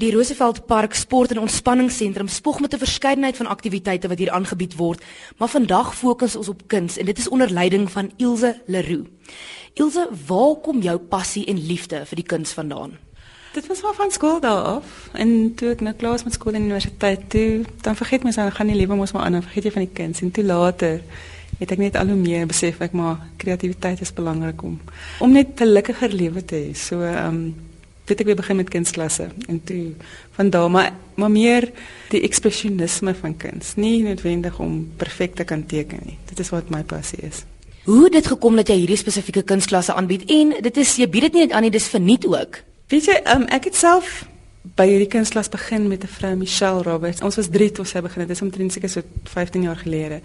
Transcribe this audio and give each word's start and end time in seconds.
Die 0.00 0.12
Roosevelt 0.12 0.66
Park 0.66 0.94
Sport 0.94 1.30
en 1.30 1.38
Ontspanningsentrum 1.38 2.28
spog 2.28 2.60
met 2.60 2.74
'n 2.74 2.78
verskeidenheid 2.78 3.36
van 3.36 3.46
aktiwiteite 3.46 4.08
wat 4.08 4.18
hier 4.18 4.30
aangebied 4.30 4.76
word, 4.76 5.04
maar 5.36 5.48
vandag 5.48 5.96
fokus 5.96 6.36
ons 6.36 6.48
op 6.48 6.62
kuns 6.66 6.96
en 6.96 7.04
dit 7.04 7.18
is 7.18 7.28
onder 7.28 7.50
leiding 7.50 7.90
van 7.90 8.10
Ilse 8.16 8.62
Leroux. 8.66 9.08
Ilse, 9.74 10.08
waar 10.26 10.54
kom 10.54 10.80
jou 10.82 10.98
passie 10.98 11.44
en 11.46 11.66
liefde 11.66 12.06
vir 12.06 12.16
die 12.16 12.24
kuns 12.24 12.50
vandaan? 12.52 12.98
Dit 13.52 13.66
was 13.66 13.84
al 13.84 13.94
van 13.94 14.10
skool 14.10 14.40
daar 14.40 14.62
af 14.62 15.10
en 15.12 15.54
toe 15.54 15.68
ek 15.68 15.80
nou 15.80 15.94
klaar 15.94 16.12
was 16.12 16.24
met 16.24 16.32
skool 16.32 16.52
en 16.52 16.62
universiteit 16.62 17.30
toe, 17.30 17.64
dan 17.80 17.96
vergeet 17.96 18.22
mens 18.22 18.36
dan 18.36 18.52
gaan 18.52 18.66
die 18.66 18.76
lewe 18.76 18.94
mos 18.94 19.12
maar 19.12 19.22
aan, 19.22 19.32
dan 19.32 19.42
vergeet 19.42 19.64
jy 19.64 19.70
van 19.70 19.84
die 19.84 19.94
kuns 19.94 20.20
en 20.20 20.30
toe 20.30 20.44
later 20.44 21.00
het 21.58 21.70
ek 21.70 21.78
net 21.78 21.96
al 21.96 22.06
hoe 22.06 22.16
meer 22.16 22.46
besef 22.46 22.80
ek 22.80 22.92
maar 22.92 23.16
kreatiwiteit 23.36 24.00
is 24.00 24.12
belangrik 24.12 24.62
om 24.62 24.80
om 25.18 25.32
net 25.32 25.46
'n 25.48 25.56
gelukkiger 25.56 26.12
lewe 26.12 26.44
te 26.44 26.56
hê. 26.56 26.74
So 26.74 27.02
ehm 27.02 27.26
um, 27.26 27.54
weet 28.10 28.24
ek 28.24 28.30
weer 28.30 28.40
begin 28.40 28.58
met 28.60 28.72
kunsklasse 28.72 29.28
en 29.48 29.60
toe 29.64 29.92
van 30.38 30.50
daar 30.50 30.70
maar 30.70 30.92
maar 31.20 31.30
meer 31.30 31.68
die 32.10 32.22
ekspresionisme 32.24 33.14
van 33.14 33.36
kuns, 33.36 33.74
nie 33.76 34.00
noodwendig 34.02 34.58
om 34.58 34.88
perfek 34.96 35.34
te 35.36 35.44
kan 35.44 35.66
teken 35.66 36.00
nie. 36.06 36.16
Dit 36.30 36.40
is 36.40 36.48
wat 36.54 36.70
my 36.72 36.80
passie 36.82 37.20
is. 37.26 37.44
Hoe 37.84 38.04
het 38.04 38.12
dit 38.12 38.26
gekom 38.26 38.56
dat 38.56 38.68
jy 38.72 38.78
hierdie 38.82 38.98
spesifieke 39.00 39.42
kunsklasse 39.44 39.94
aanbied 39.94 40.24
en 40.32 40.56
dit 40.64 40.80
is 40.80 40.96
jy 41.00 41.08
bied 41.12 41.28
dit 41.28 41.38
nie 41.38 41.46
net 41.46 41.54
aan 41.56 41.66
nie, 41.66 41.72
dis 41.74 41.88
verniet 41.92 42.26
ook. 42.28 42.62
Weet 42.90 43.08
jy, 43.10 43.20
um, 43.34 43.46
ek 43.52 43.68
het 43.70 43.76
self 43.76 44.22
by 44.76 44.84
hierdie 44.88 45.08
kunsklas 45.08 45.48
begin 45.48 45.88
met 45.88 46.04
'n 46.04 46.12
vrou 46.16 46.34
Michelle 46.36 46.82
Roberts. 46.82 47.22
Ons 47.22 47.36
was 47.36 47.48
3 47.48 47.70
toe 47.72 47.84
sy 47.84 48.00
begin 48.00 48.20
het. 48.20 48.28
Dit 48.28 48.36
is 48.36 48.42
omtrent 48.42 48.72
seker 48.72 48.88
so 48.88 49.02
15 49.24 49.62
jaar 49.62 49.76
gelede. 49.76 50.20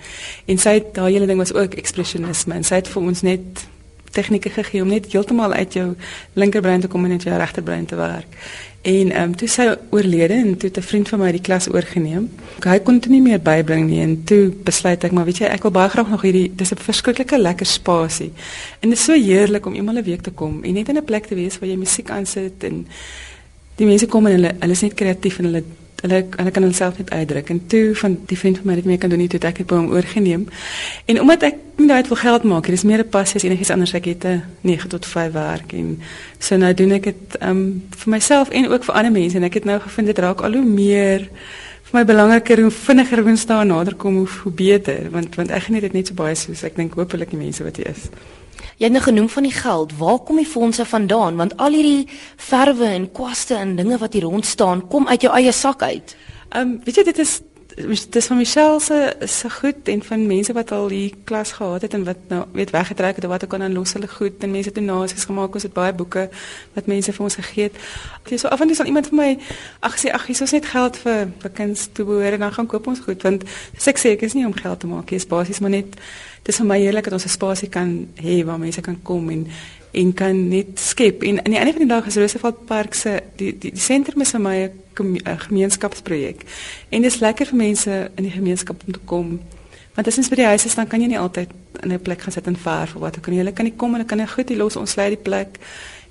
En 0.45 0.57
sy 0.57 0.73
het 0.73 0.93
daai 0.93 1.13
hele 1.13 1.25
ding 1.25 1.37
was 1.37 1.53
ook 1.53 1.73
ekspresionisme 1.73 2.53
en 2.53 2.63
sy 2.63 2.75
het 2.75 2.87
vir 2.87 3.01
ons 3.01 3.21
net 3.21 3.67
tegnieke 4.15 4.49
gegee 4.49 4.81
om 4.81 4.93
net 4.93 5.11
heeltemal 5.11 5.53
uit 5.53 5.73
jou 5.73 5.89
linkerbrein 6.39 6.81
te 6.81 6.87
kom 6.91 7.03
en 7.05 7.13
net 7.15 7.27
jou 7.27 7.35
regterbrein 7.37 7.85
te 7.85 7.99
werk. 7.99 8.39
En 8.85 9.11
ehm 9.11 9.29
um, 9.29 9.35
toe 9.35 9.47
sy 9.49 9.65
oorlede 9.89 10.33
en 10.33 10.57
toe 10.57 10.69
'n 10.69 10.81
vriend 10.81 11.09
van 11.09 11.19
my 11.19 11.31
die 11.31 11.41
klas 11.41 11.67
oorgeneem. 11.69 12.29
Hy 12.63 12.79
kon 12.79 12.99
dit 12.99 13.09
nie 13.09 13.21
meer 13.21 13.41
bybring 13.41 13.87
nie 13.89 14.01
en 14.01 14.23
toe 14.23 14.53
besluit 14.63 15.03
ek 15.03 15.11
maar 15.11 15.25
weet 15.25 15.37
jy 15.37 15.47
ek 15.47 15.63
wil 15.63 15.71
baie 15.71 15.89
graag 15.89 16.09
nog 16.09 16.21
hierdie 16.21 16.51
dis 16.55 16.71
'n 16.71 16.77
verskriklike 16.77 17.37
lekker 17.37 17.65
spasie. 17.65 18.31
En 18.79 18.89
dit 18.89 18.97
is 18.97 19.05
so 19.05 19.13
heerlik 19.13 19.65
om 19.65 19.73
eenmal 19.73 19.97
'n 19.97 20.03
week 20.03 20.21
te 20.21 20.31
kom 20.31 20.63
en 20.63 20.73
net 20.73 20.89
in 20.89 20.97
'n 20.97 21.03
plek 21.03 21.25
te 21.25 21.35
wees 21.35 21.59
waar 21.59 21.69
jy 21.69 21.77
musiek 21.77 22.09
aansit 22.09 22.63
en 22.63 22.85
die 23.75 23.85
mense 23.85 24.05
kom 24.07 24.25
en 24.27 24.31
hulle 24.31 24.55
hulle 24.59 24.71
is 24.71 24.81
net 24.81 24.93
kreatief 24.93 25.39
en 25.39 25.45
hulle 25.45 25.63
hulle 26.01 26.25
hulle 26.35 26.51
kan 26.51 26.63
hulself 26.63 26.97
net 26.97 27.09
uitdruk. 27.09 27.49
En 27.49 27.61
toe 27.67 27.95
van 27.95 28.17
die 28.25 28.37
vriend 28.37 28.57
van 28.57 28.67
my 28.67 28.75
het 28.75 28.85
meer 28.85 28.97
kan 28.97 29.09
doen 29.09 29.19
nie 29.19 29.27
toe 29.27 29.39
ek 29.39 29.57
het 29.63 29.67
by 29.67 29.75
hom 29.79 29.91
oorgeneem. 29.93 30.47
En 31.05 31.21
omdat 31.21 31.43
ek 31.49 31.61
nie 31.75 31.87
daai 31.87 32.03
wil 32.07 32.19
geld 32.19 32.43
maak 32.43 32.69
dis 32.71 32.83
meer 32.83 33.03
'n 33.03 33.09
passie 33.09 33.35
as 33.35 33.43
enigiets 33.43 33.69
anders. 33.69 33.93
Ek 33.93 34.05
het 34.05 34.25
'n 34.25 34.43
9 34.61 34.89
tot 34.89 35.05
5 35.05 35.31
werk 35.31 35.73
en 35.73 35.99
so 36.39 36.57
nou 36.57 36.73
doen 36.73 36.91
ek 36.91 37.03
dit 37.03 37.37
um, 37.41 37.83
vir 37.89 38.09
myself 38.09 38.49
en 38.49 38.67
ook 38.67 38.83
vir 38.83 38.95
ander 38.95 39.11
mense. 39.11 39.37
En 39.37 39.43
ek 39.43 39.53
het 39.53 39.65
nou 39.65 39.79
gevind 39.79 40.07
dit 40.07 40.17
raak 40.17 40.41
al 40.41 40.53
hoe 40.53 40.65
meer 40.65 41.29
vir 41.83 41.93
my 41.93 42.05
belangriker 42.05 42.61
hoe 42.61 42.71
vinniger 42.71 43.23
wens 43.23 43.41
staan 43.41 43.67
nader 43.67 43.95
kom 43.95 44.15
hoe, 44.15 44.27
hoe 44.43 44.51
beter. 44.51 45.09
Want 45.11 45.35
want 45.35 45.51
ek 45.51 45.63
geniet 45.63 45.81
dit 45.81 45.93
net 45.93 46.07
so 46.07 46.13
baie 46.13 46.35
soos 46.35 46.63
ek 46.63 46.75
dink 46.75 46.93
hopelik 46.93 47.29
die 47.29 47.39
mense 47.39 47.63
wat 47.63 47.77
hier 47.77 47.87
is 47.87 48.09
Jy 48.77 48.87
het 48.89 48.91
nou 48.91 49.03
genoem 49.03 49.29
van 49.29 49.43
die 49.43 49.55
geld. 49.55 49.97
Waar 49.97 50.19
kom 50.19 50.35
die 50.41 50.45
fondse 50.45 50.85
vandaan? 50.85 51.35
Want 51.35 51.57
al 51.57 51.71
hierdie 51.77 52.07
verwe 52.35 52.85
en 52.85 53.11
kwaste 53.11 53.55
en 53.55 53.75
dinge 53.75 53.97
wat 53.97 54.13
hier 54.13 54.23
rond 54.27 54.45
staan, 54.45 54.87
kom 54.87 55.07
uit 55.07 55.21
jou 55.21 55.33
eie 55.33 55.51
sak 55.51 55.81
uit. 55.81 56.15
Ehm 56.49 56.61
um, 56.61 56.79
weet 56.83 56.95
jy 56.95 57.03
dit 57.03 57.19
is 57.19 57.41
dit 57.75 58.15
is 58.15 58.25
van 58.25 58.37
Michelle 58.37 58.79
se 58.79 59.15
se 59.19 59.49
goed 59.49 59.75
en 59.83 60.03
van 60.03 60.25
mense 60.27 60.53
wat 60.53 60.71
al 60.71 60.89
hier 60.89 61.11
klas 61.23 61.51
gehad 61.51 61.81
het 61.81 61.93
en 61.93 62.03
wat 62.03 62.17
nou 62.27 62.45
weet 62.51 62.69
weggetrek 62.69 63.15
het 63.15 63.23
of 63.23 63.29
wat 63.29 63.43
ook 63.43 63.53
al 63.53 63.59
dan 63.59 63.73
los 63.73 63.93
hulle 63.93 64.07
goed 64.07 64.33
en 64.39 64.51
mense 64.51 64.71
donasies 64.71 65.23
gemaak 65.23 65.53
ons 65.53 65.63
het 65.63 65.73
baie 65.73 65.93
boeke 65.93 66.29
wat 66.73 66.85
mense 66.85 67.13
vir 67.13 67.23
ons 67.23 67.35
gegee 67.35 67.63
het. 67.63 67.75
Ek 68.23 68.31
sê 68.31 68.39
so 68.39 68.47
af 68.47 68.61
en 68.61 68.67
toe 68.67 68.75
sal 68.75 68.85
iemand 68.85 69.09
vir 69.11 69.19
my 69.19 69.37
ag 69.79 69.99
sê 69.99 70.13
ag 70.15 70.25
hier 70.25 70.41
is 70.41 70.55
net 70.55 70.69
geld 70.71 70.99
vir 71.03 71.27
vir 71.43 71.51
kinders 71.51 71.87
te 71.91 72.03
behoort 72.03 72.39
en 72.39 72.45
dan 72.47 72.53
gaan 72.53 72.71
koop 72.71 72.87
ons 72.87 72.99
goed 72.99 73.27
want 73.27 73.43
ek 73.85 73.99
sê 73.99 74.15
ek 74.15 74.23
is 74.23 74.37
nie 74.39 74.45
om 74.45 74.55
geld 74.55 74.79
te 74.79 74.87
maak, 74.87 75.09
dis 75.11 75.27
basies 75.27 75.59
maar 75.59 75.75
net 75.75 75.99
dis 76.47 76.61
vir 76.61 76.69
my 76.71 76.79
heerlik 76.79 77.09
dat 77.09 77.19
ons 77.19 77.25
'n 77.25 77.35
spasie 77.35 77.69
kan 77.69 78.07
hê 78.15 78.45
waar 78.45 78.59
mense 78.59 78.81
kan 78.81 79.01
kom 79.03 79.29
en 79.29 79.47
en 79.91 80.13
kan 80.13 80.47
net 80.47 80.79
skep. 80.79 81.23
En 81.23 81.37
aan 81.45 81.51
die 81.51 81.59
einde 81.59 81.71
van 81.71 81.81
die 81.81 81.87
dag 81.87 82.05
is 82.05 82.15
Roosevelt 82.15 82.65
Park 82.65 82.93
se 82.93 83.21
die 83.35 83.57
die, 83.57 83.71
die 83.71 83.79
sentrum 83.81 84.21
is 84.21 84.31
vir 84.31 84.41
my 84.41 84.55
'n 84.63 84.84
gemeenskapsprojek. 84.95 86.43
En 86.89 87.01
dit 87.01 87.11
is 87.11 87.19
lekker 87.19 87.45
vir 87.45 87.57
mense 87.57 88.11
in 88.15 88.23
die 88.23 88.31
gemeenskap 88.31 88.81
om 88.85 88.93
te 88.93 88.99
kom. 89.05 89.39
Want 89.95 90.07
as 90.07 90.17
ons 90.17 90.29
by 90.29 90.35
die 90.35 90.45
huis 90.45 90.65
is, 90.65 90.75
dan 90.75 90.87
kan 90.87 91.01
jy 91.01 91.07
nie 91.07 91.19
altyd 91.19 91.49
in 91.83 91.91
'n 91.93 92.01
plek 92.01 92.21
gaan 92.21 92.31
sit 92.31 92.47
en 92.47 92.57
verf 92.57 92.95
of 92.95 93.01
wat 93.01 93.17
ook 93.17 93.27
al. 93.27 93.33
Hulle 93.33 93.53
kan 93.53 93.65
nie 93.65 93.75
kom 93.75 93.89
en 93.89 93.95
hulle 93.95 94.09
kan 94.09 94.17
net 94.17 94.31
goed 94.31 94.49
hier 94.49 94.57
los 94.57 94.75
ons 94.75 94.95
lei 94.95 95.09
die 95.09 95.23
plek. 95.23 95.59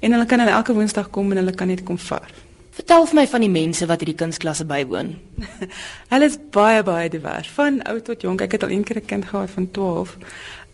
En 0.00 0.12
hulle 0.12 0.26
kan 0.26 0.38
dan 0.38 0.48
elke 0.48 0.72
woensdag 0.72 1.10
kom 1.10 1.30
en 1.30 1.36
hulle 1.36 1.54
kan 1.54 1.66
net 1.66 1.82
kom 1.82 1.98
verf. 1.98 2.44
Vertel 2.74 3.06
vir 3.06 3.14
my 3.20 3.26
van 3.30 3.44
die 3.44 3.52
mense 3.52 3.86
wat 3.86 4.00
hierdie 4.02 4.18
kunstklasse 4.18 4.64
bywoon. 4.66 5.12
hulle 6.12 6.26
is 6.26 6.38
baie 6.50 6.82
baie 6.82 7.10
divers, 7.10 7.50
van 7.54 7.78
oud 7.86 8.02
tot 8.08 8.24
jonk. 8.26 8.42
Ek 8.42 8.56
het 8.56 8.66
al 8.66 8.74
een 8.74 8.82
keer 8.84 8.98
'n 8.98 9.06
kind 9.06 9.24
gehad 9.30 9.50
van 9.50 9.70
12 9.70 10.16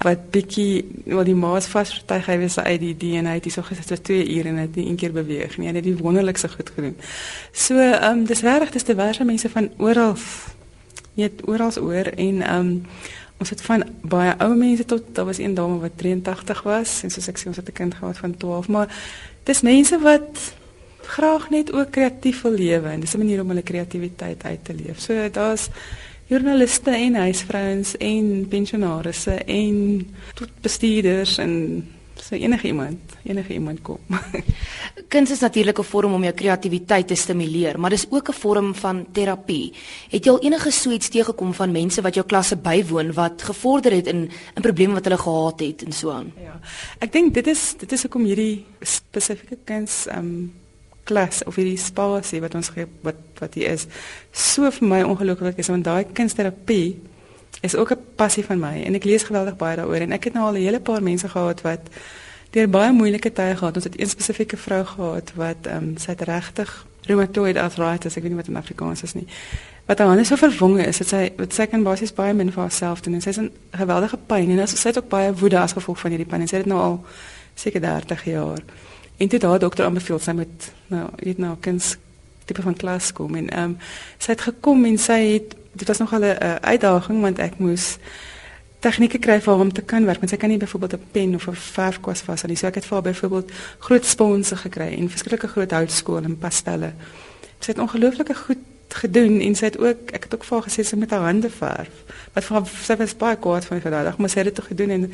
wat 0.00 0.30
bietjie 0.32 0.86
wel 1.04 1.24
die 1.24 1.34
maas 1.36 1.66
vasvertuig 1.68 2.26
hy 2.26 2.38
was 2.40 2.56
uit 2.58 2.80
die 2.80 2.96
DNA 2.96 3.34
het 3.36 3.44
hyso 3.44 3.62
gesit 3.62 3.90
vir 3.92 4.00
2 4.00 4.28
ure 4.36 4.48
en 4.48 4.56
het 4.56 4.76
nie 4.76 4.86
een 4.88 4.96
keer 4.96 5.12
beweeg 5.12 5.58
nie. 5.58 5.68
Hy 5.68 5.74
het 5.74 5.84
dit 5.84 6.00
wonderlikste 6.00 6.48
goed 6.48 6.70
gedoen. 6.74 6.96
So, 7.52 7.76
ehm 7.76 8.18
um, 8.18 8.24
dis 8.24 8.40
regtig 8.40 8.70
dis 8.70 8.84
diverse 8.84 9.24
mense 9.24 9.48
van 9.48 9.68
oral 9.76 10.16
net 11.14 11.44
oral 11.44 11.76
oor 11.76 12.06
en 12.16 12.42
ehm 12.42 12.58
um, 12.60 12.86
ons 13.40 13.50
het 13.50 13.60
van 13.64 13.84
baie 14.02 14.34
ou 14.38 14.54
mense 14.56 14.84
tot 14.84 15.04
daar 15.12 15.24
was 15.24 15.38
een 15.38 15.54
dame 15.54 15.78
wat 15.80 15.96
83 15.96 16.62
was 16.62 17.02
en 17.02 17.10
soos 17.10 17.28
ek 17.28 17.38
sê 17.40 17.46
ons 17.48 17.56
het 17.56 17.68
'n 17.68 17.72
kind 17.72 17.94
gehad 17.94 18.18
van 18.18 18.36
12, 18.36 18.68
maar 18.68 18.88
dis 19.44 19.60
mense 19.60 19.98
wat 19.98 20.52
graag 21.10 21.50
net 21.50 21.72
ook 21.72 21.90
kreatief 21.90 22.42
wil 22.46 22.56
lewe 22.58 22.88
en 22.88 23.00
dis 23.00 23.14
'n 23.14 23.18
manier 23.18 23.40
om 23.40 23.48
hulle 23.48 23.62
kreatiwiteit 23.62 24.44
uit 24.44 24.64
te 24.64 24.74
leef. 24.74 25.00
So 25.00 25.30
daar's 25.30 25.68
joernaliste 26.26 26.90
en 26.90 27.14
huisvrouens 27.14 27.96
en 27.96 28.46
pensionarisse 28.48 29.34
en 29.44 30.06
tot 30.34 30.50
bestuurders 30.62 31.38
en 31.38 31.86
so 32.20 32.34
enige 32.34 32.66
iemand, 32.66 32.98
enige 33.24 33.52
iemand 33.52 33.82
kom. 33.82 33.98
Kuns 35.12 35.30
is 35.30 35.40
natuurlik 35.40 35.78
'n 35.78 35.82
vorm 35.82 36.12
om 36.12 36.22
jou 36.22 36.34
kreatiwiteit 36.34 37.06
te 37.06 37.14
stimuleer, 37.14 37.80
maar 37.80 37.90
dis 37.90 38.06
ook 38.10 38.28
'n 38.28 38.32
vorm 38.32 38.74
van 38.74 39.06
terapie. 39.12 39.72
Het 40.10 40.24
jy 40.24 40.30
al 40.30 40.42
enige 40.42 40.70
suits 40.70 41.08
teëgekom 41.08 41.54
van 41.54 41.72
mense 41.72 42.02
wat 42.02 42.14
jou 42.14 42.26
klasse 42.26 42.56
bywoon 42.56 43.12
wat 43.12 43.42
gevorder 43.42 43.92
het 43.92 44.06
in 44.06 44.30
in 44.54 44.62
probleme 44.62 44.94
wat 44.94 45.04
hulle 45.04 45.18
gehad 45.18 45.60
het 45.60 45.82
en 45.82 45.92
so 45.92 46.10
aan? 46.10 46.32
Ja. 46.42 46.60
Ek 46.98 47.12
dink 47.12 47.34
dit 47.34 47.46
is 47.46 47.74
dit 47.78 47.92
is 47.92 48.02
hoekom 48.02 48.24
hierdie 48.24 48.64
spesifieke 48.80 49.58
kuns 49.64 50.06
ehm 50.06 50.18
um, 50.18 50.52
klas 51.04 51.44
of 51.44 51.56
hierdie 51.56 51.78
spasie 51.78 52.40
wat 52.40 52.54
ons 52.54 52.72
wat 53.02 53.16
wat 53.40 53.54
hier 53.54 53.70
is. 53.70 53.86
So 54.32 54.70
vir 54.70 54.88
my 54.88 55.02
ongelooflik 55.02 55.58
is 55.58 55.68
want 55.68 55.84
daai 55.84 56.04
kunsterapie 56.12 57.00
is 57.62 57.76
ook 57.76 57.92
'n 57.92 58.04
passie 58.16 58.44
van 58.44 58.58
my 58.58 58.82
en 58.84 58.94
ek 58.94 59.04
lees 59.04 59.22
geweldig 59.22 59.56
baie 59.56 59.76
daaroor 59.76 60.00
en 60.00 60.12
ek 60.12 60.24
het 60.24 60.34
nou 60.34 60.44
al 60.46 60.54
'n 60.54 60.64
hele 60.66 60.80
paar 60.80 61.02
mense 61.02 61.28
gehad 61.28 61.60
wat 61.62 61.80
deur 62.50 62.68
baie 62.68 62.92
moeilike 62.92 63.32
tye 63.32 63.56
gehad. 63.56 63.74
Ons 63.74 63.84
het 63.84 64.00
een 64.00 64.08
spesifieke 64.08 64.56
vrou 64.56 64.84
gehad 64.84 65.32
wat 65.34 65.66
ehm 65.66 65.76
um, 65.76 65.96
sy 65.96 66.10
het 66.10 66.20
regtig 66.20 66.86
rheumatoid 67.08 67.56
arthritis 67.56 68.16
ek 68.16 68.24
weet 68.24 68.34
nie 68.34 68.40
wat 68.40 68.50
in 68.52 68.60
Afrikaans 68.60 69.02
is 69.06 69.14
nie 69.16 69.26
wat 69.88 69.98
haar 69.98 70.12
hande 70.12 70.24
so 70.28 70.38
verwonge 70.38 70.84
is 70.86 71.00
dat 71.02 71.10
sy 71.10 71.22
wat 71.38 71.56
sy 71.56 71.66
kan 71.70 71.84
basies 71.86 72.12
baie 72.14 72.34
min 72.36 72.52
vir 72.54 72.64
haarself 72.64 73.02
doen 73.06 73.16
en 73.18 73.24
sy 73.24 73.32
het 73.32 73.40
'n 73.40 73.50
geweldige 73.82 74.18
pyn 74.32 74.50
en 74.50 74.68
sy 74.68 74.88
het 74.88 74.98
ook 74.98 75.08
baie 75.08 75.32
woede 75.34 75.58
as 75.58 75.72
gevolg 75.72 75.98
van 75.98 76.10
hierdie 76.10 76.28
pyn 76.30 76.40
en 76.40 76.48
sy 76.48 76.56
het 76.56 76.66
nou 76.66 76.80
al 76.80 77.04
seker 77.54 77.80
30 77.80 78.24
jaar 78.24 78.62
En 79.20 79.28
dit 79.28 79.40
daar 79.40 79.58
dokter 79.58 79.84
aanbeveel 79.84 80.18
sy 80.18 80.32
moet 80.32 80.70
nou 80.88 81.08
weet 81.20 81.38
nou 81.38 81.56
kens 81.60 81.96
tipe 82.48 82.62
van 82.62 82.76
klas 82.76 83.12
kom 83.12 83.34
en 83.36 83.50
ehm 83.50 83.62
um, 83.62 83.76
sy 84.18 84.32
het 84.32 84.40
gekom 84.48 84.84
en 84.88 84.98
sy 84.98 85.18
het 85.34 85.56
dit 85.72 85.88
was 85.88 85.98
nog 85.98 86.12
al 86.16 86.24
'n 86.24 86.36
uh, 86.42 86.54
uitdaging 86.54 87.20
want 87.20 87.38
ek 87.38 87.58
moes 87.58 87.98
tegnieke 88.80 89.18
kry 89.18 89.36
vir 89.40 89.54
hom 89.54 89.72
te 89.72 89.82
kan 89.82 90.04
werk 90.04 90.24
want 90.24 90.30
sy 90.30 90.36
kan 90.36 90.48
nie 90.48 90.58
byvoorbeeld 90.58 90.92
'n 90.92 91.10
pen 91.12 91.34
of 91.34 91.46
'n 91.48 91.54
verfkwas 91.54 92.20
vas 92.20 92.42
aan 92.42 92.50
nie. 92.50 92.56
So 92.56 92.66
ek 92.66 92.74
het 92.74 92.84
vir 92.84 92.92
haar 92.92 93.08
byvoorbeeld 93.12 93.50
groot 93.78 94.04
sponse 94.04 94.56
gekry 94.56 94.96
en 94.98 95.10
verskillike 95.10 95.48
groot 95.48 95.70
houtskool 95.70 96.24
en 96.24 96.38
pastelle 96.38 96.92
sy 97.58 97.70
het 97.70 97.78
ongelooflike 97.78 98.34
goed 98.34 98.64
gedoen 98.88 99.40
en 99.40 99.54
sy 99.54 99.64
het 99.64 99.78
ook 99.78 100.10
ek 100.10 100.22
het 100.24 100.34
ook 100.34 100.44
vir 100.44 100.58
haar 100.58 100.68
gesê 100.68 100.82
sy 100.82 100.96
moet 100.96 101.10
haar 101.10 101.28
hande 101.28 101.50
verf 101.50 101.94
wat 102.34 102.44
vir 102.44 102.56
haar 102.56 102.66
sy 102.66 102.96
was 102.96 103.16
baie 103.16 103.36
kwaad 103.36 103.64
van 103.64 103.80
die 103.80 103.90
dag 103.90 104.18
maar 104.18 104.30
sy 104.30 104.38
het 104.42 104.54
dit 104.54 104.64
gedoen 104.64 104.90
en 104.90 105.12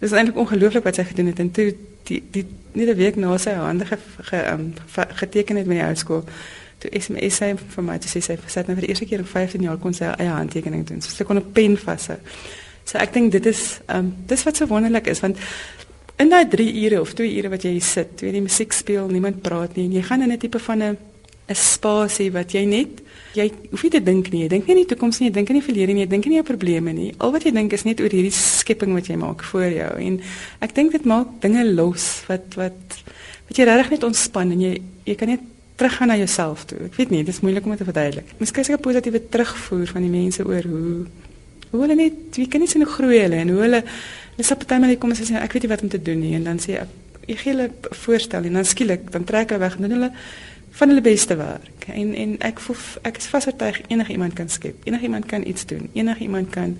dit 0.00 0.08
is 0.08 0.16
eintlik 0.16 0.38
ongelooflik 0.40 0.84
wat 0.84 0.96
sy 0.98 1.04
gedoen 1.04 1.26
het. 1.26 1.38
En 1.38 1.50
toe 1.50 1.74
die 2.08 2.22
die 2.32 2.46
nie 2.72 2.86
'n 2.86 2.96
week 2.96 3.16
na 3.16 3.36
sy 3.38 3.50
hande 3.50 3.84
ge, 3.84 3.98
ge, 4.20 4.38
um, 4.52 4.74
geteken 4.94 5.56
het 5.56 5.66
met 5.66 5.76
die 5.78 5.84
hoërskool 5.84 6.24
toe 6.78 6.90
SMS 7.00 7.36
sy 7.36 7.54
vir 7.56 7.84
my 7.84 7.98
toe 7.98 8.08
sê 8.08 8.22
sy 8.24 8.38
sit 8.46 8.66
nou 8.66 8.76
vir 8.78 8.86
die 8.86 8.88
eerste 8.88 9.06
keer 9.06 9.18
in 9.18 9.26
15 9.26 9.62
jaar 9.62 9.76
kon 9.76 9.94
sy 9.94 10.04
eie 10.04 10.28
handtekening 10.28 10.86
doen. 10.86 11.00
So 11.00 11.10
sy 11.10 11.24
kon 11.24 11.36
'n 11.36 11.52
pen 11.52 11.76
vashou. 11.76 12.16
So 12.84 12.98
ek 12.98 13.12
dink 13.12 13.32
dit 13.32 13.46
is 13.46 13.80
um, 13.88 14.14
dis 14.26 14.44
wat 14.44 14.56
so 14.56 14.66
wonderlik 14.66 15.06
is 15.06 15.20
want 15.20 15.36
in 16.16 16.28
daai 16.28 16.48
3 16.48 16.84
ure 16.84 17.00
of 17.00 17.14
2 17.14 17.36
ure 17.36 17.48
wat 17.48 17.62
jy 17.62 17.78
sit 17.80 18.20
weet 18.20 18.32
die 18.32 18.44
musiek 18.44 18.72
speel 18.72 19.08
niemand 19.08 19.42
praat 19.42 19.76
nie 19.76 19.84
en 19.84 19.92
jy 19.92 20.02
gaan 20.02 20.22
in 20.22 20.32
'n 20.32 20.38
tipe 20.38 20.58
van 20.58 20.82
'n 20.82 20.96
'n 21.50 21.58
spasie 21.58 22.30
wat 22.30 22.54
jy 22.54 22.64
net 22.64 23.02
jy 23.34 23.46
hoef 23.70 23.82
nie 23.82 23.90
te 23.90 24.00
dink 24.02 24.30
nie. 24.32 24.42
Jy 24.44 24.48
dink 24.48 24.66
nie 24.66 24.74
aan 24.74 24.82
die 24.82 24.90
toekoms 24.90 25.20
nie, 25.20 25.28
jy 25.28 25.34
dink 25.34 25.50
aan 25.50 25.58
die 25.60 25.66
verlede 25.66 25.94
nie, 25.94 26.02
jy 26.04 26.10
dink 26.10 26.26
nie 26.26 26.38
aan 26.40 26.46
probleme 26.48 26.92
nie. 26.92 27.12
Al 27.18 27.32
wat 27.34 27.46
jy 27.46 27.52
dink 27.54 27.72
is 27.72 27.84
net 27.86 28.00
oor 28.02 28.10
hierdie 28.10 28.34
skepping 28.34 28.94
wat 28.96 29.06
jy 29.10 29.16
maak 29.20 29.44
voor 29.50 29.70
jou. 29.70 29.92
En 30.06 30.20
ek 30.66 30.74
dink 30.74 30.92
dit 30.92 31.06
maak 31.06 31.40
dinge 31.44 31.64
los 31.70 32.24
wat 32.30 32.58
wat 32.58 32.98
wat 33.48 33.56
jy 33.58 33.66
regtig 33.66 33.90
net 33.96 34.06
ontspan 34.10 34.52
en 34.54 34.60
jy 34.60 34.74
jy 35.06 35.16
kan 35.18 35.28
net 35.28 35.46
teruggaan 35.80 36.08
na 36.12 36.16
jouself 36.20 36.66
toe. 36.66 36.78
Ek 36.90 36.98
weet 36.98 37.10
nie, 37.10 37.24
dit 37.24 37.34
is 37.34 37.40
moeilik 37.40 37.64
om 37.64 37.72
dit 37.72 37.80
te 37.80 37.88
verduidelik. 37.88 38.34
Kry 38.38 38.64
seker 38.66 38.82
positiewe 38.82 39.22
terugvoer 39.32 39.86
van 39.94 40.02
die 40.02 40.12
mense 40.12 40.44
oor 40.46 40.66
hoe 40.68 41.06
hoe 41.70 41.84
hulle 41.84 41.94
net 41.94 42.34
wie 42.34 42.48
kan 42.50 42.62
nie 42.62 42.68
sien 42.70 42.82
hoe 42.82 42.90
groei 42.90 43.20
hulle 43.22 43.38
en 43.44 43.52
hoe 43.54 43.60
hulle 43.62 43.82
hulle 43.84 44.46
sê 44.46 44.56
partymal 44.58 44.96
kom 44.98 45.14
en 45.14 45.18
sê 45.18 45.38
ek 45.38 45.54
weet 45.54 45.66
nie 45.66 45.70
wat 45.70 45.84
om 45.86 45.92
te 45.92 46.02
doen 46.02 46.18
nie 46.18 46.34
en 46.34 46.48
dan 46.48 46.58
sê 46.62 46.80
ek 46.82 46.96
jy 47.30 47.36
gee 47.38 47.52
hulle 47.52 47.68
voorstel 48.02 48.48
en 48.48 48.58
dan 48.58 48.66
skielik 48.66 49.06
dan 49.14 49.26
trek 49.28 49.52
hulle 49.52 49.62
weg 49.62 49.76
en 49.78 49.94
hulle 49.94 50.10
van 50.70 50.88
hulle 50.88 51.00
beste 51.00 51.36
werk. 51.36 51.86
En 51.86 52.14
en 52.14 52.38
ek 52.38 52.60
voel 52.60 52.76
ek 53.02 53.16
is 53.16 53.26
vasoortuig 53.26 53.80
enige 53.88 54.12
iemand 54.12 54.32
kan 54.32 54.48
skep. 54.48 54.76
Enige 54.84 55.02
iemand 55.02 55.26
kan 55.26 55.46
iets 55.46 55.66
doen. 55.66 55.90
Enige 55.92 56.22
iemand 56.22 56.50
kan 56.50 56.78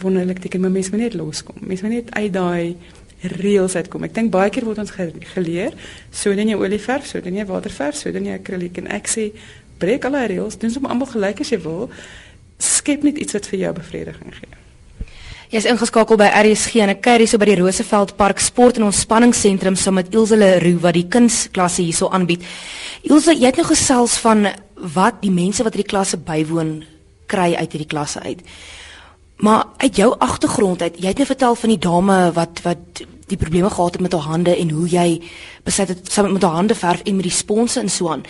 wonderlik 0.00 0.38
teken, 0.38 0.60
maar 0.60 0.70
mense 0.70 0.90
moet 0.90 1.00
net 1.00 1.14
loskom. 1.14 1.56
Mense 1.60 1.84
moet 1.84 1.94
net 1.94 2.14
uit 2.14 2.32
daai 2.32 2.76
reëls 3.24 3.76
uitkom. 3.76 4.04
Ek 4.04 4.14
dink 4.14 4.32
baie 4.34 4.50
keer 4.52 4.66
word 4.68 4.82
ons 4.82 4.92
geleer, 5.34 5.76
so 6.12 6.34
dan 6.36 6.50
jy 6.50 6.58
olieverf, 6.60 7.06
so 7.08 7.20
dan 7.24 7.36
jy 7.38 7.46
waterverf, 7.48 7.96
so 7.96 8.12
dan 8.12 8.26
jy 8.28 8.36
akriliek 8.36 8.82
en 8.82 8.90
ek 8.92 9.08
sê 9.08 9.30
breek 9.80 10.04
al 10.04 10.18
die 10.18 10.26
reëls, 10.34 10.58
doen 10.60 10.72
sommer 10.72 10.92
almal 10.92 11.10
gelyk 11.10 11.40
as 11.40 11.52
jy 11.54 11.60
wil. 11.64 11.88
Skep 12.60 13.04
net 13.06 13.18
iets 13.20 13.36
wat 13.36 13.48
vir 13.50 13.62
jou 13.64 13.72
bevrediging 13.80 14.36
gee. 14.40 14.60
Jy 15.54 15.60
is 15.60 15.68
ingeskakel 15.70 16.18
by 16.18 16.26
RSG 16.34 16.80
en 16.82 16.90
ek 16.90 17.04
kuier 17.04 17.22
hier 17.22 17.30
so 17.30 17.38
by 17.38 17.46
die 17.46 17.54
Roosevelt 17.60 18.16
Park 18.18 18.40
Sport 18.42 18.80
en 18.80 18.88
Ontspanningsentrum 18.88 19.76
saam 19.78 20.00
met 20.00 20.08
Ilse 20.10 20.34
Leroux 20.34 20.80
wat 20.82 20.96
die 20.96 21.04
kunsklasse 21.06 21.84
hierso 21.84 22.08
aanbied. 22.10 22.42
Ilse, 23.06 23.36
jy 23.38 23.52
het 23.52 23.60
nou 23.60 23.68
gesels 23.68 24.16
van 24.18 24.48
wat 24.96 25.20
die 25.22 25.30
mense 25.30 25.62
wat 25.62 25.76
hierdie 25.78 25.92
klasse 25.92 26.18
bywoon 26.18 26.72
kry 27.30 27.52
uit 27.54 27.70
hierdie 27.70 27.86
klasse 27.86 28.24
uit. 28.26 28.42
Maar 29.44 29.64
uit 29.76 29.96
jou 29.96 30.14
agtergrond 30.18 30.82
uit, 30.82 30.94
jy 30.98 31.10
het 31.12 31.18
net 31.20 31.26
vertel 31.26 31.54
van 31.54 31.68
die 31.68 31.78
dame 31.78 32.14
wat 32.32 32.62
wat 32.64 33.02
die 33.28 33.36
probleme 33.36 33.70
gehad 33.70 33.92
het 33.92 34.00
met 34.00 34.12
haar 34.12 34.28
hande 34.30 34.56
en 34.56 34.70
hoe 34.70 34.88
jy 34.88 35.20
besluit 35.64 35.88
het 35.88 36.12
saam 36.12 36.32
met 36.32 36.42
haar 36.42 36.56
hande 36.56 36.74
verf 36.74 37.02
en 37.02 37.16
met 37.16 37.28
die 37.28 37.32
sponse 37.32 37.80
en 37.80 37.88
so 37.88 38.08
aan. 38.08 38.22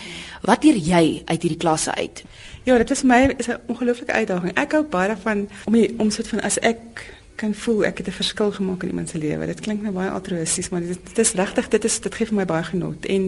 Wat 0.42 0.64
leer 0.64 0.76
jy 0.76 1.22
uit 1.24 1.42
hierdie 1.42 1.58
klasse 1.58 1.94
uit? 1.94 2.24
Ja, 2.66 2.78
dit 2.82 2.90
is 2.90 3.04
vir 3.04 3.08
my 3.08 3.34
is 3.38 3.48
'n 3.48 3.60
ongelooflike 3.66 4.12
uitdaging. 4.12 4.58
Ek 4.58 4.72
hou 4.72 4.82
baie 4.82 5.08
daarvan 5.08 5.48
om 5.64 5.72
die 5.72 5.94
omsit 5.98 6.28
van 6.28 6.40
as 6.40 6.58
ek 6.58 7.14
kan 7.34 7.54
voel 7.54 7.84
ek 7.84 7.98
het 7.98 8.06
'n 8.06 8.12
verskil 8.12 8.52
gemaak 8.52 8.82
in 8.82 8.88
iemand 8.88 9.08
se 9.08 9.18
lewe. 9.18 9.46
Dit 9.46 9.60
klink 9.60 9.82
nou 9.82 9.92
baie 9.92 10.10
altruïsties, 10.10 10.68
maar 10.68 10.80
dit, 10.80 10.98
dit 11.06 11.18
is 11.18 11.32
regtig 11.32 11.68
dit 11.68 11.84
is 11.84 12.00
dit 12.00 12.14
gee 12.14 12.26
vir 12.26 12.36
my 12.36 12.44
baie 12.44 12.62
genot 12.62 13.06
en 13.06 13.22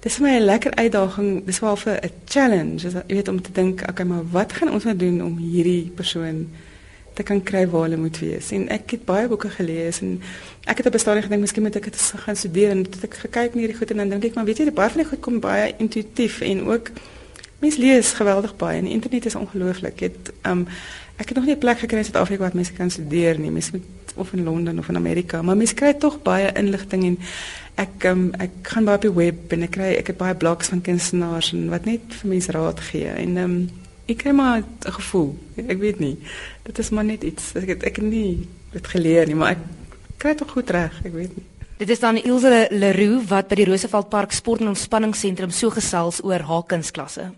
dit 0.00 0.12
is 0.12 0.14
vir 0.14 0.26
my 0.26 0.36
'n 0.36 0.44
lekker 0.44 0.74
uitdaging. 0.74 1.44
Dis 1.44 1.60
wel 1.60 1.76
vir 1.76 1.98
'n 2.02 2.10
challenge, 2.24 2.88
jy 3.06 3.14
weet 3.14 3.28
om 3.28 3.42
te 3.42 3.52
dink, 3.52 3.82
okay, 3.88 4.06
maar 4.06 4.30
wat 4.30 4.52
gaan 4.52 4.70
ons 4.70 4.84
nou 4.84 4.96
doen 4.96 5.22
om 5.22 5.36
hierdie 5.36 5.90
persoon 5.94 6.48
te 7.16 7.24
kan 7.24 7.40
kry 7.42 7.64
waar 7.72 7.86
hulle 7.86 7.96
moet 7.96 8.18
wees. 8.20 8.50
En 8.52 8.68
ek 8.74 8.96
het 8.96 9.04
baie 9.08 9.28
boeke 9.28 9.48
gelees 9.54 10.02
en 10.04 10.18
ek 10.68 10.82
het 10.82 10.86
op 10.90 10.94
'n 10.94 11.02
stadium 11.04 11.24
gedink 11.24 11.40
miskien 11.40 11.62
moet 11.62 11.76
ek 11.76 11.88
dit 11.88 12.00
gaan 12.24 12.36
studeer 12.36 12.70
en 12.70 12.86
ek 13.02 13.14
gekyk 13.24 13.54
na 13.54 13.60
hierdie 13.60 13.78
goed 13.78 13.90
en 13.90 13.96
dan 13.96 14.08
dink 14.08 14.24
ek 14.24 14.34
maar 14.34 14.44
weet 14.44 14.58
jy 14.58 14.72
baie 14.72 14.90
van 14.90 15.02
die 15.02 15.08
goed 15.08 15.20
kom 15.20 15.40
baie 15.40 15.74
intuïtief 15.78 16.40
en 16.40 16.66
ook 16.68 16.90
mense 17.58 17.80
lees 17.80 18.12
geweldig 18.12 18.56
baie 18.56 18.78
en 18.78 18.84
die 18.84 18.92
internet 18.92 19.26
is 19.26 19.34
ongelooflik. 19.34 20.00
Het 20.00 20.32
um 20.44 20.66
ek 21.16 21.28
het 21.28 21.36
nog 21.36 21.46
nie 21.46 21.54
'n 21.54 21.58
plek 21.58 21.78
gekry 21.78 21.98
in 21.98 22.04
Suid-Afrika 22.04 22.42
waar 22.42 22.54
mense 22.54 22.72
kan 22.72 22.90
studeer 22.90 23.38
nie. 23.38 23.50
Mense 23.50 23.70
moet 23.72 23.84
of 24.16 24.32
in 24.32 24.44
Londen 24.44 24.78
of 24.78 24.88
in 24.88 24.96
Amerika, 24.96 25.42
maar 25.42 25.56
mense 25.56 25.74
kry 25.74 25.94
tog 25.94 26.22
baie 26.22 26.52
inligting 26.52 27.04
en 27.04 27.18
ek 27.74 28.04
um, 28.04 28.30
ek 28.40 28.50
gaan 28.62 28.84
baie 28.84 28.96
op 28.96 29.02
die 29.02 29.14
web 29.14 29.52
en 29.52 29.62
ek 29.62 29.70
kry 29.76 29.90
ek 30.00 30.06
het 30.06 30.16
baie 30.16 30.34
blogs 30.34 30.68
van 30.72 30.80
kunstenaars 30.80 31.52
en 31.52 31.68
wat 31.68 31.84
net 31.84 32.00
vir 32.20 32.30
mense 32.30 32.52
raad 32.52 32.80
gee 32.80 33.08
en 33.08 33.36
um 33.36 33.56
ek 34.06 34.18
kry 34.22 34.32
maar 34.32 34.62
'n 34.62 34.92
gevoel. 34.92 35.36
Ek 35.56 35.78
weet 35.78 35.98
nie. 35.98 36.16
Dit 36.62 36.78
is 36.78 36.90
maar 36.90 37.04
net 37.04 37.22
iets. 37.22 37.54
Ek 37.54 37.68
het 37.68 37.82
ek 37.82 37.98
nie 37.98 38.48
dit 38.72 38.86
geleer 38.86 39.26
nie, 39.26 39.34
maar 39.34 39.50
ek 39.50 39.62
kry 40.18 40.34
dit 40.34 40.50
goed 40.50 40.70
reg. 40.70 40.92
Ek 41.04 41.12
weet 41.12 41.36
nie. 41.36 41.44
Dit 41.76 41.90
is 41.90 42.00
dan 42.00 42.16
Ilse 42.16 42.68
Leroux 42.70 43.28
wat 43.28 43.48
by 43.48 43.54
die 43.54 43.66
Roosevelt 43.68 44.08
Park 44.08 44.32
Sport 44.32 44.60
en 44.60 44.68
Ontspanningsentrum 44.68 45.50
so 45.50 45.70
gesels 45.70 46.22
oor 46.24 46.40
haar 46.40 46.64
kunsklasse. 46.64 47.36